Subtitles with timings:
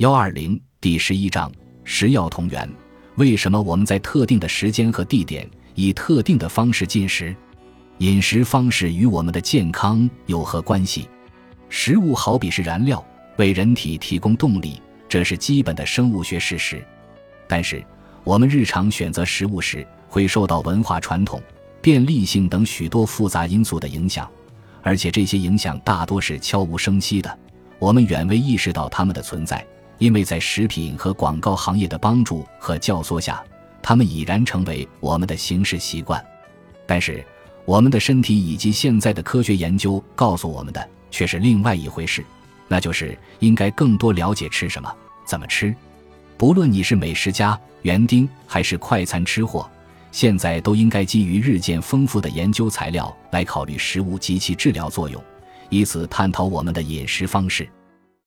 [0.00, 1.52] 幺二零第十一章
[1.84, 2.66] 食药同源。
[3.16, 7.36] 为什么我们在特定的时间和地点以特定的方式进食？
[7.98, 11.06] 饮食方式与我们的健康有何关系？
[11.68, 13.04] 食物好比是燃料，
[13.36, 16.82] 为人体提供动力，这是基本的生物学事实。
[17.46, 17.84] 但是，
[18.24, 21.42] 我们日常选择食物时，会受到文化传统、
[21.82, 24.26] 便利性等许多复杂因素的影响，
[24.80, 27.38] 而且这些影响大多是悄无声息的，
[27.78, 29.62] 我们远未意识到它们的存在。
[30.00, 33.44] 因为在食品和广告行业的帮助和教唆下，
[33.82, 36.24] 它们已然成为我们的行事习惯。
[36.86, 37.24] 但是，
[37.66, 42.24] 我们的身体以及现在的科学研究告诉我们的却是另外一回事，
[42.66, 44.90] 那就是应该更多了解吃什么、
[45.26, 45.72] 怎么吃。
[46.38, 49.70] 不论你是美食家、园丁还是快餐吃货，
[50.10, 55.22] 现在都应该基于日渐丰富的研究材料来考虑食物及其治疗作用，
[55.68, 57.68] 以此探讨我们的饮食方式。